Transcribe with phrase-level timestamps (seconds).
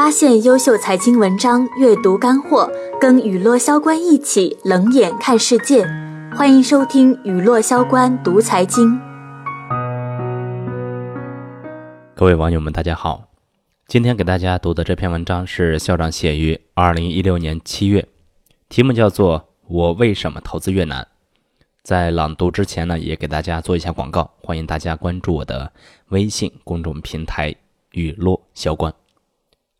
[0.00, 5.86] 发现优秀财经文章，阅读干货，跟雨落萧关一起冷眼看世界。
[6.34, 8.98] 欢迎收听雨落萧关读财经。
[12.14, 13.28] 各位网友们，大家好。
[13.86, 18.08] 今天给大家读的这篇文章是校长写于二零一六年七月，
[18.70, 19.38] 题目叫做
[19.68, 21.02] 《我为什么投资越南》。
[21.82, 25.70] 在朗读之前呢，也给大家做一下广告，欢迎大家关注我的
[26.08, 27.54] 微信公众平台
[27.92, 28.90] “雨落萧关”。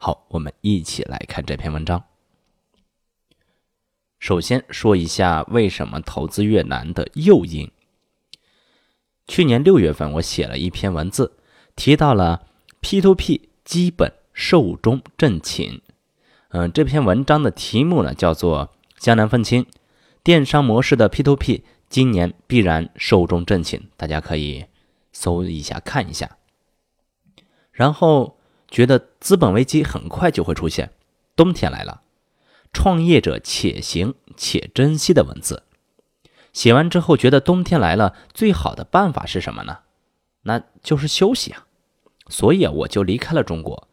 [0.02, 2.02] 好，我们一起来看这篇文章。
[4.18, 7.70] 首先说一下为什么投资越南的诱因。
[9.26, 11.36] 去年六月份，我写了一篇文字，
[11.76, 12.46] 提到了
[12.80, 15.82] P2P 基本寿终正寝。
[16.48, 19.66] 嗯，这篇文章的题目呢叫做“江南愤青
[20.22, 24.64] 电商模式的 P2P 今年必然寿终正寝”，大家可以
[25.12, 26.38] 搜一下看一下。
[27.70, 28.39] 然后。
[28.70, 30.92] 觉得资本危机很快就会出现，
[31.34, 32.02] 冬天来了，
[32.72, 35.64] 创业者且行且珍惜的文字，
[36.52, 39.80] 写完之后觉得冬天来了，最好的办法是什么呢？
[40.42, 41.66] 那就是休息啊！
[42.28, 43.88] 所以啊，我就离开了中国，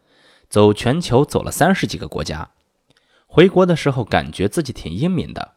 [0.47, 2.51] 走全球走了三十几个国家。
[3.25, 5.55] 回国的时候感觉自己挺英明的，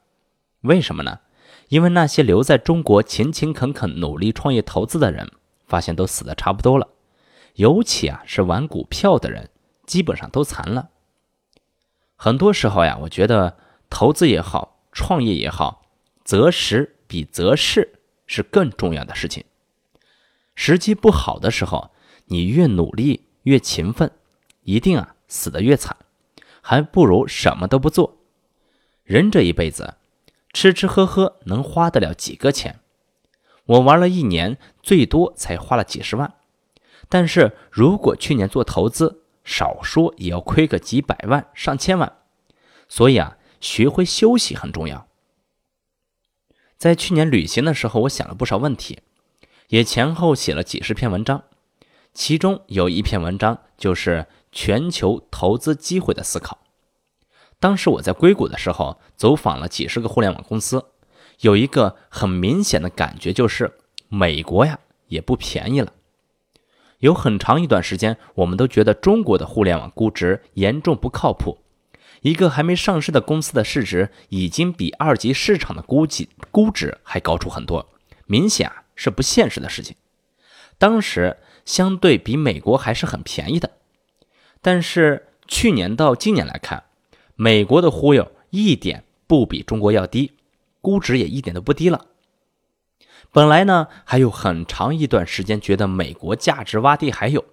[0.63, 1.21] 为什么呢？
[1.69, 5.31] 因为那些留在中国勤勤恳恳努力创业投资的人，
[5.67, 6.89] 发现都死的差不多了。
[7.55, 9.51] 尤其啊，是玩股票的人，
[9.87, 10.91] 基本上都残了。
[12.17, 13.57] 很多时候呀，我觉得
[13.89, 15.83] 投资也好，创业也好，
[16.25, 19.45] 择时比择势是更重要的事情。
[20.55, 21.91] 时机不好的时候，
[22.27, 24.11] 你越努力越勤奋，
[24.63, 25.97] 一定啊死得越惨，
[26.61, 28.19] 还不如什么都不做。
[29.03, 29.95] 人这一辈子，
[30.53, 32.81] 吃吃喝喝能花得了几个钱？
[33.65, 36.35] 我玩了一年，最多才花了几十万。
[37.11, 42.11] 但是如果去年做投资，少说也要亏个几百万、上千万。
[42.89, 45.07] 所以啊，学会休息很重要。
[46.79, 49.01] 在去年旅行的时候，我想了不少问题，
[49.69, 51.43] 也前后写了几十篇文章。
[52.15, 56.59] 其中有一篇文章就是全球投资机会的思考。
[57.59, 60.87] 当时我在硅谷的时候，走访了几十个互联网公司，
[61.41, 65.93] 有一个很明显的感觉就是，美国呀也不便宜了。
[67.01, 71.59] 有很长一段时间，我们都觉得中国的互联网估值严重不靠谱。
[72.23, 77.89] 一个还没上市的公司的市值，已经比二级市场的估计估值还高出很多，
[78.27, 79.97] 明显啊是不现实的事情。
[80.77, 83.71] 当时相对比美国还是很便宜的，
[84.61, 86.85] 但是去年到今年来看，
[87.35, 90.33] 美国的忽悠一点不比中国要低，
[90.83, 92.05] 估值也一点都不低了。
[93.33, 97.45] 本来呢，还有很长一段时间觉得美国价值洼地还有，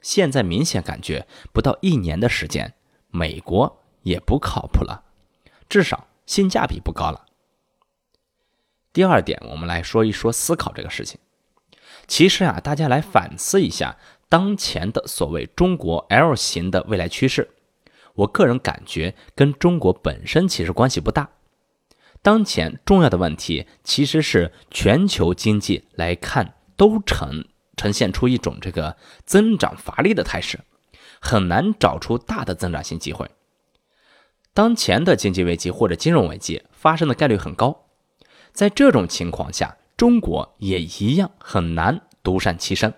[0.00, 2.72] 现在明显感觉不到一年的时间，
[3.10, 5.04] 美国也不靠谱了，
[5.68, 7.26] 至少性价比不高了。
[8.94, 11.20] 第二点，我们来说一说思考这个事情。
[12.06, 13.98] 其实啊，大家来反思一下
[14.30, 17.50] 当前的所谓中国 L 型的未来趋势，
[18.14, 21.28] 我个人感觉跟中国本身其实关系不大。
[22.22, 27.44] 当前重要的问题其实是全球经济来看都呈
[27.76, 30.60] 呈现出一种这个增长乏力的态势，
[31.20, 33.30] 很难找出大的增长性机会。
[34.52, 37.84] 当前的经济危机或者金融危机发生的概率很高，
[38.52, 42.94] 在这种情况下，中国也一样很难独善其身。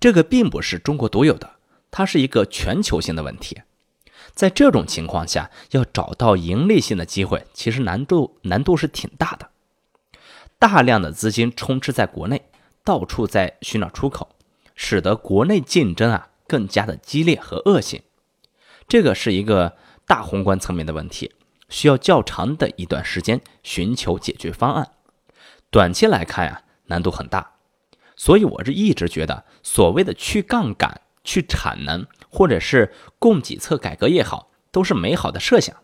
[0.00, 1.48] 这个并不是中国独有的，
[1.92, 3.62] 它是一个全球性的问题。
[4.34, 9.50] 在这种情况下，要找到盈利性的机会，其实难度难度是挺大的。
[10.58, 12.42] 大量的资金充斥在国内，
[12.84, 14.28] 到处在寻找出口，
[14.74, 18.02] 使得国内竞争啊更加的激烈和恶性。
[18.88, 21.32] 这个是一个大宏观层面的问题，
[21.68, 24.92] 需要较长的一段时间寻求解决方案。
[25.70, 27.52] 短期来看呀，难度很大。
[28.16, 32.06] 所以我是一直觉得，所谓的去杠杆、去产能。
[32.34, 35.76] 或者是供给侧改革也好，都是美好的设想，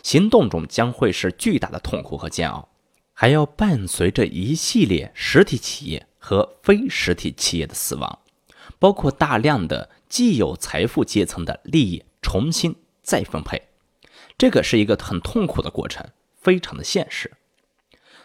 [0.00, 2.68] 行动中将会是巨大的痛苦和煎熬，
[3.12, 8.20] 还要伴随着一系列实体企业和非实体企业的死亡，
[8.78, 13.60] 包括大量的既有财富阶层的利益重新再分配，
[14.38, 16.06] 这个是一个很痛苦的过程，
[16.40, 17.32] 非常的现实。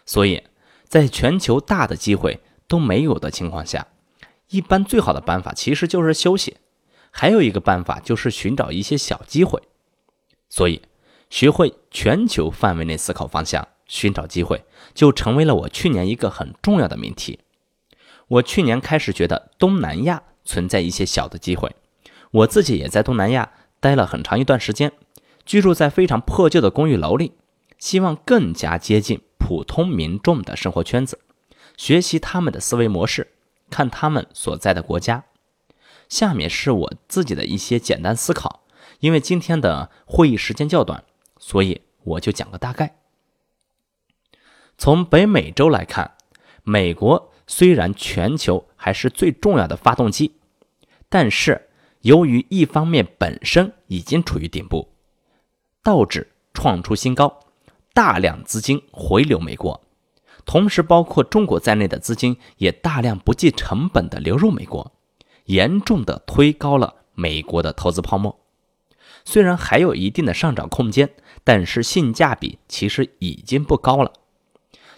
[0.06, 0.44] 所以，
[0.88, 3.88] 在全球大的机会都没有的情况下，
[4.50, 6.58] 一般最好的办法其实就是休息。
[7.12, 9.62] 还有一个办法就是寻找一些小机会，
[10.50, 10.82] 所以
[11.30, 14.64] 学会全球范围内思考方向，寻找机会，
[14.94, 17.40] 就成为了我去年一个很重要的命题。
[18.28, 21.76] 我去年开始觉得东南亚存在一些小的机会，
[22.32, 24.92] 我自己也在东南亚待了很长一段时间，
[25.46, 27.32] 居住在非常破旧的公寓楼里，
[27.80, 31.20] 希望更加接近普通民众的生活圈子，
[31.78, 33.32] 学习他们的思维模式，
[33.70, 35.26] 看他们所在的国家。
[36.10, 38.64] 下面是我自己的一些简单思考，
[39.00, 41.04] 因为今天的会议时间较短，
[41.38, 42.98] 所以我就讲个大概。
[44.78, 46.16] 从北美洲来看，
[46.64, 50.36] 美国虽然全球还是最重要的发动机，
[51.10, 51.70] 但是
[52.02, 54.94] 由于一方面本身已经处于顶部，
[55.84, 57.40] 道指创出新高，
[57.94, 59.82] 大量资金回流美国，
[60.48, 64.94] 同时包括中国在内的资金也大量不计成本的流入美国，
[65.46, 68.40] 严重的推高了美国的投资泡沫。
[69.26, 71.10] 虽然还有一定的上涨空间，
[71.44, 74.14] 但是性价比其实已经不高了。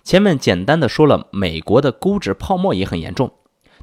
[0.04, 3.34] 前面简单的说了，美国的估值泡沫也很严重，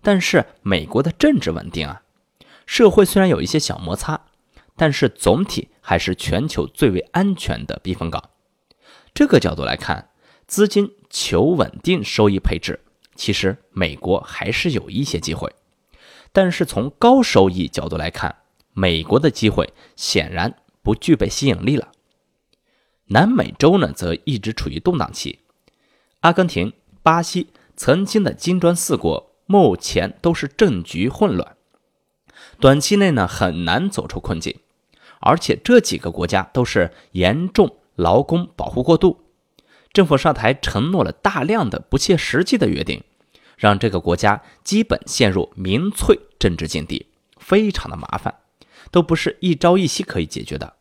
[0.03, 2.03] 但是美国的政治稳定啊，
[2.65, 4.21] 社会虽然有一些小摩擦，
[4.77, 8.31] 但是总体还是全球最为安全的避风港。
[9.13, 10.11] 这个角度来看，
[10.47, 12.81] 资金求稳定收益配置，
[13.15, 15.53] 其实美国还是有一些机会。
[16.33, 18.37] 但是从高收益角度来看，
[18.73, 21.93] 美国的机会显然不具备吸引力了。
[23.07, 25.41] 南美洲呢，则一直处于动荡期。
[26.21, 26.73] 阿根廷、
[27.03, 31.57] 巴西曾经的金砖四国，目前都是政局混乱，
[32.61, 34.59] 短期内呢很难走出困境。
[35.21, 39.26] 而且这几个国家都是严重劳工保护过度，
[39.97, 43.03] 政府上台承诺了大量的不切实际的约定，
[43.57, 47.07] 让这个国家基本陷入民粹政治境地，
[47.39, 48.35] 非常的麻烦，
[48.91, 50.75] 都不是一朝一夕可以解决的。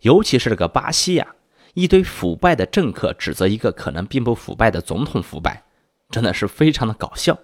[0.00, 1.28] 尤其是这个巴西呀。
[1.72, 5.64] 一堆腐败的政客指责一个可能并不腐败的总统腐败，
[6.10, 7.38] 真的是非常的搞笑。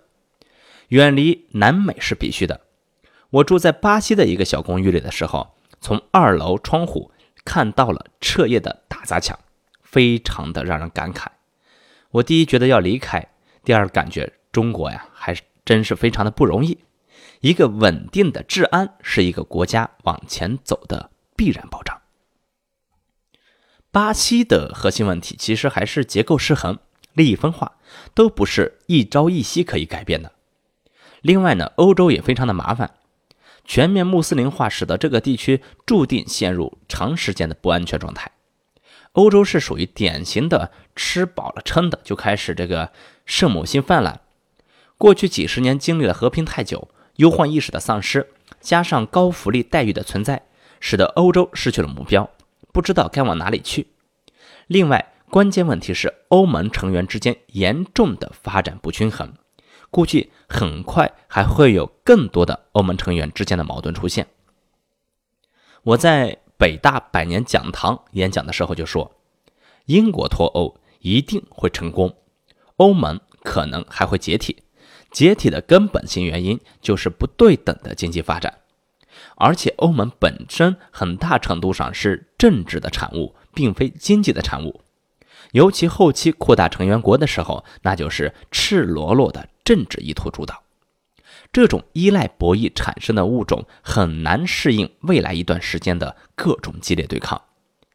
[0.89, 2.61] 远离南美是必须的。
[3.31, 7.11] 我住在巴西的一个小公寓里的时候，从二楼窗户
[7.43, 9.37] 看到了彻夜的打砸抢，
[9.91, 11.27] 非常的让人感慨。
[12.11, 13.29] 我第一觉得要离开，
[13.65, 16.79] 第二感觉中国呀还真是非常的不容易。
[17.41, 22.01] 一个稳定的治安是一个国家往前走的必然保障。
[23.91, 26.79] 巴西的核心问题其实还是结构失衡、
[27.15, 27.73] 利益分化，
[28.15, 30.33] 都不是一朝一夕可以改变的。
[31.23, 32.95] 另外呢，欧洲也非常的麻烦，
[33.65, 38.31] 全面穆斯林化使得这个地区注定陷入长时间的不安全状态。
[39.13, 42.93] 欧洲是属于典型的吃饱了撑的就开始这个
[43.27, 44.21] 圣母心泛滥。
[44.97, 48.29] 过去几十年经历了和平太久、忧患意识的丧失，
[48.61, 50.43] 加上高福利待遇的存在，
[50.79, 52.31] 使得欧洲失去了目标。
[52.73, 53.89] 不知道该往哪里去。
[54.69, 59.33] 另外，关键问题是欧盟成员之间严重的发展不均衡，
[59.91, 64.29] 估计很快还会有更多的欧盟成员之间的矛盾出现。
[65.83, 69.17] 我在北大百年讲堂演讲的时候就说，
[69.87, 72.15] 英国脱欧一定会成功，
[72.77, 74.63] 欧盟可能还会解体。
[75.11, 78.59] 解体的根本性原因就是不对等的经济发展。
[79.37, 84.83] 而且欧盟本身很大程度上是政治的产物，并非经济的产物。
[85.53, 90.63] 尤其后期扩大成员国的时候，那就是赤裸裸的政治意图主导。
[91.53, 97.41] 这种依赖博弈产生的物种很难适应未来一段时间的各种激烈对抗。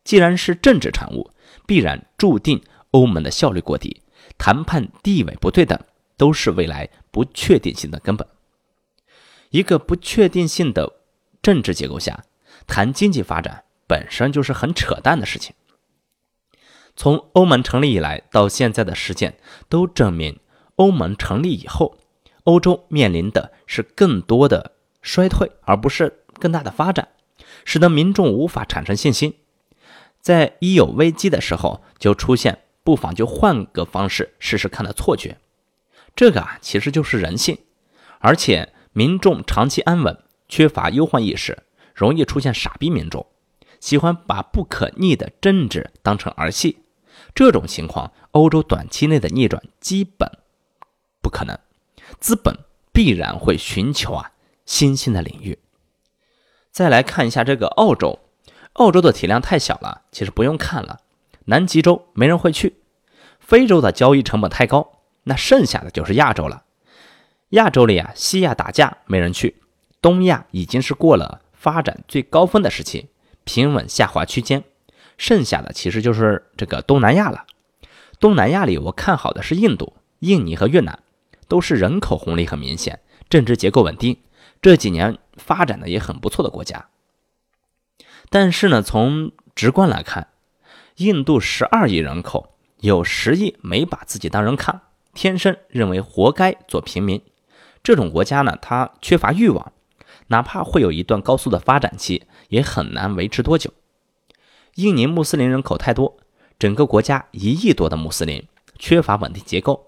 [0.03, 1.31] 既然是政治产物，
[1.65, 4.01] 必然注定欧盟的效率过低，
[4.37, 5.79] 谈判地位不对等，
[6.17, 8.27] 都是未来不确定性的根本。
[9.49, 10.91] 一个不确定性的。
[11.41, 12.25] 政治结构下
[12.65, 15.53] 谈经济发展本身就是很扯淡的事情。
[16.95, 19.37] 从欧盟成立以来到现在的实践
[19.69, 20.39] 都证明，
[20.77, 21.99] 欧盟成立以后，
[22.45, 24.71] 欧洲面临的是更多的
[25.03, 27.09] 衰退，而不是更大的发展，
[27.65, 29.35] 使得民众无法产生信心。
[30.21, 35.37] 在一有危机的时候，就出现不妨就换个方式试试看的错觉。
[36.15, 37.57] 这个啊，其实就是人性，
[38.19, 40.17] 而且民众长期安稳。
[40.47, 41.63] 缺乏忧患意识，
[41.95, 43.25] 容易出现傻逼民众，
[43.79, 46.77] 喜欢把不可逆的政治当成儿戏。
[47.33, 50.29] 这种情况，欧洲短期内的逆转基本
[51.19, 51.57] 不可能。
[52.19, 52.57] 资本
[52.91, 54.31] 必然会寻求啊
[54.65, 55.59] 新兴的领域。
[56.71, 58.19] 再来看一下这个澳洲，
[58.73, 60.99] 澳洲的体量太小了，其实不用看了。
[61.45, 62.77] 南极洲没人会去，
[63.39, 66.63] 非洲的交易成本太高，那剩下的就是亚洲了。
[67.49, 69.61] 亚洲里啊，西亚打架没人去。
[70.01, 73.09] 东亚已经是过了发展最高峰的时期，
[73.43, 74.63] 平稳下滑区间，
[75.17, 77.45] 剩下的其实就是这个东南亚了。
[78.19, 80.99] 东南亚里，我看好的是印度、印尼和越南，
[81.47, 82.99] 都是人口红利很明显，
[83.29, 84.17] 政治结构稳定，
[84.61, 86.89] 这几年发展的也很不错的国家。
[88.29, 90.29] 但是呢，从直观来看，
[90.97, 94.81] 印度十二亿人口，有十亿没把自己当人看，
[95.13, 97.21] 天生认为活该做平民。
[97.83, 99.71] 这种国家呢，它缺乏欲望，
[100.27, 103.71] 哪怕会有一段高速的发展期，也很难维持多久。
[104.75, 106.17] 印尼穆斯林人口太多，
[106.57, 108.47] 整个国家一亿多的穆斯林，
[108.79, 109.84] 缺乏稳定结构。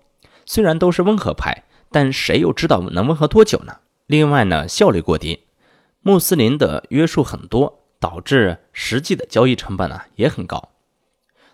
[0.47, 3.79] 虽然都是温和派，但谁又知道能温和多久呢？
[4.05, 5.43] 另外呢，效率过低，
[6.01, 10.71] 穆斯林的约束很多，导致实际的交易成本呢也很高。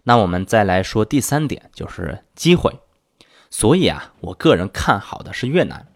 [0.04, 2.80] 那我们再来说第三点，就是机会。
[3.50, 5.88] 所以啊，我个人看好的是越南。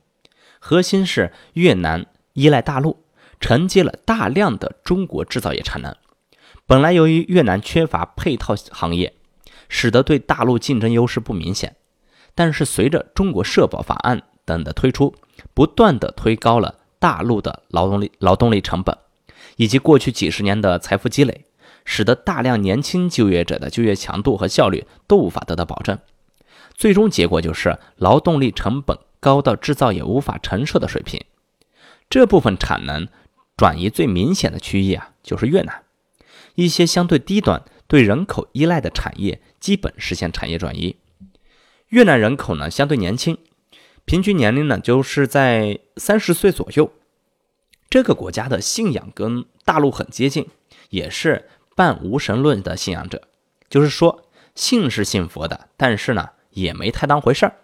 [0.59, 3.05] 核心是越南依赖大陆，
[3.39, 5.95] 承接了大量的中国制造业产能。
[6.65, 9.13] 本来由于越南缺乏配套行业，
[9.69, 11.75] 使得对大陆竞争优势不明显。
[12.37, 15.15] 但是随着中国社保法案等的推出，
[15.55, 18.95] 不断的推高了大陆的劳动力劳动力成本，
[19.55, 21.45] 以及过去几十年的财富积累，
[21.83, 25.97] 使得大量年轻就业者的就业强度和效率都无法得到保证。
[26.75, 28.97] 最终结果就是劳动力成本。
[29.19, 31.19] 高到制造业无法承受的水平，
[32.07, 33.07] 这部分产能
[33.57, 35.83] 转移最明显的区域啊，就是越南。
[36.53, 40.97] 一些相对低端、对人口依赖的产业基本实现产业转移。
[41.89, 43.37] 越南人口呢相对年轻，
[44.03, 46.91] 平均年龄呢就是在三十岁左右。
[47.89, 50.47] 这个国家的信仰跟大陆很接近，
[50.89, 53.21] 也是半无神论的信仰者，
[53.69, 57.55] 就是说信是信佛的，但是呢也没太当回事儿。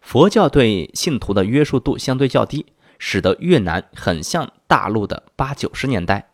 [0.00, 2.66] 佛教对信徒的约束度相对较低，
[3.00, 6.30] 使得越南很像大陆的八九十年代，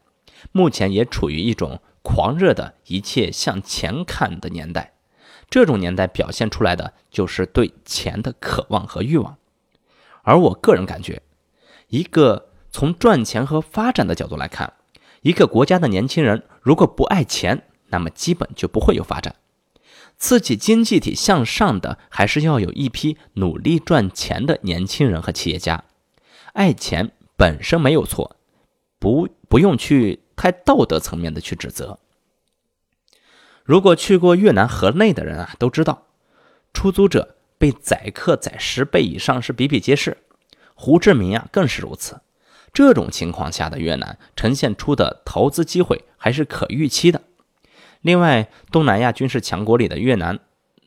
[0.52, 4.95] 目前也处于一种狂热的一切向前看的年代。
[5.48, 9.36] 这种年代表现出来的就是对钱的渴望和欲望。
[10.22, 11.22] 而我个人感觉，
[11.88, 14.72] 一个从赚钱和发展的角度来看，
[15.22, 19.36] 一个国家的年轻人如果不爱钱，那么基本就不会有发展。
[20.18, 25.84] 刺激经济体向上的，还是要有一批努力赚钱的年轻人和企业家。
[26.54, 28.36] 爱钱本身没有错，
[28.98, 31.98] 不不用去太道德层面的去指责。
[33.66, 36.04] 如果去过越南河内的人啊，都知道，
[36.72, 40.16] 出租者被宰客宰十倍以上是比比皆是。
[40.76, 42.20] 胡志明啊，更是如此。
[42.72, 47.22] 这种情况下的越南呈现出的投资机会还是可预期的。
[48.02, 50.38] 另外，东南亚军事强国里的越南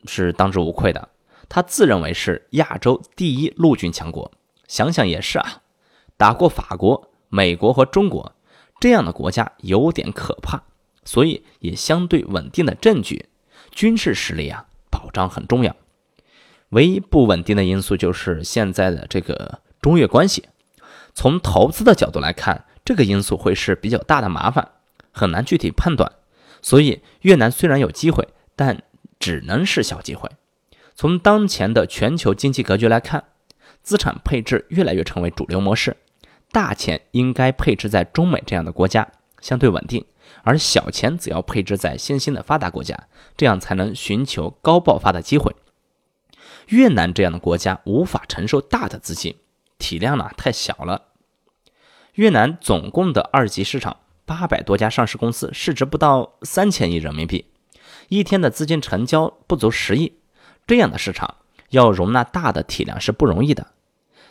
[0.06, 1.10] 是当之无愧的，
[1.50, 4.32] 他自认为是亚洲第一陆军强国。
[4.66, 5.60] 想想也是啊，
[6.16, 8.34] 打过法国、美国和中国
[8.80, 10.62] 这样的国家有点可怕，
[11.04, 13.26] 所以也相对稳定的证据，
[13.70, 15.74] 军事实力啊保障很重要。
[16.70, 20.44] 唯一不稳定的因素就是现在的这个中越关系。
[21.14, 24.70] 从投资的角度来看，这个因素会是比较大的麻烦，
[25.10, 26.12] 很难具体判断。
[26.62, 28.82] 所以，越南虽然有机会，但
[29.18, 30.30] 只能是小机会。
[30.94, 33.24] 从当前的全球经济格局来看，
[33.82, 35.96] 资产配置越来越成为主流模式，
[36.52, 39.08] 大钱应该配置在中美这样的国家，
[39.40, 40.04] 相对稳定；
[40.42, 45.54] 而小钱则要配置在新兴的发达国家，这样才能寻求高爆发的机会。
[46.68, 49.36] 越南这样的国家无法承受大的资金，
[49.78, 51.02] 体量呢太小了。
[52.14, 53.96] 越南总共的二级市场。
[54.26, 57.46] 八百多家上市公司，市值不到三千亿人民币，
[58.08, 60.20] 一天的资金成交不足十亿，
[60.68, 61.34] 这样的市场
[61.70, 63.72] 要容纳大的体量是不容易的。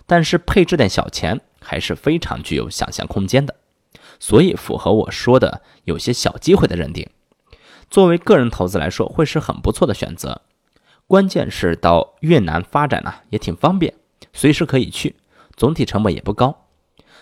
[0.05, 3.55] 但是配置点小钱还是非常具有想象空间的，
[4.19, 7.09] 所以符合我说的有些小机会的认定。
[7.89, 10.41] 作为个人投资来说，会是很不错的选择。
[11.07, 13.95] 关键是到越南发展呢，也挺方便，
[14.31, 15.15] 随时可以去，
[15.55, 16.67] 总体成本也不高。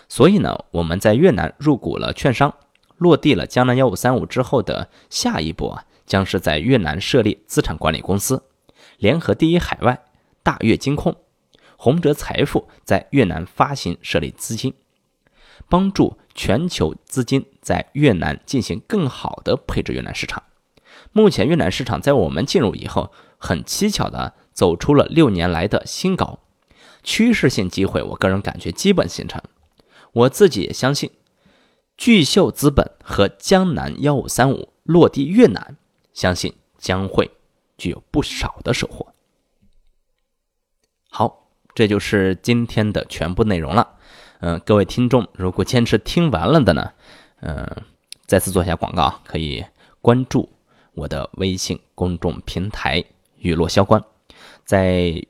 [0.08, 2.54] 所以呢，我们在越南入股了券商。
[2.98, 8.42] 落地了江南幺五三五之后的下一步啊，将是在越南设立资产管理公司，
[8.96, 10.02] 联合第一海外、
[10.42, 11.14] 大越金控、
[11.76, 14.74] 宏哲财富在越南发行设立资金，
[15.68, 20.44] 帮助全球资金在越南进行更好的配置越南市场。
[21.10, 26.38] 目前越南市场在我们进入以后，很蹊跷的走出了六年来的新高，
[27.02, 29.42] 趋势性机会，我个人感觉基本形成。
[30.12, 31.10] 我自己也相信。
[31.96, 35.76] 巨秀资本和江南幺五三五落地越南，
[36.12, 37.32] 相信将会
[37.76, 39.12] 具有不少的收获。
[41.10, 43.97] 好，这就是今天的全部内容了。
[44.40, 46.92] 嗯，各位听众，如果坚持听完了的呢，
[47.40, 47.66] 嗯，
[48.26, 49.64] 再次做一下广告，可以
[50.00, 50.48] 关注
[50.94, 53.04] 我的微信公众平台
[53.38, 54.02] “雨落萧关”，
[54.64, 55.26] 在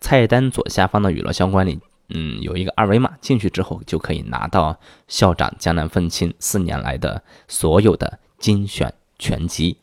[0.00, 9.76] 菜单左下方的“雨落萧关”里嗯，有一个二维码，进去之后就可以拿到校长江南愤青四年来的所有的精选全集。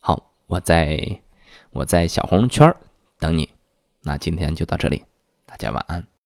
[0.00, 1.20] 好，我在
[1.70, 2.74] 我在小红圈
[3.18, 3.48] 等你。
[4.02, 5.04] 那今天就到这里，
[5.46, 6.06] 大家晚安。